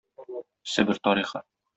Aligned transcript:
Себер 0.75 0.97
тарихы. 1.09 1.43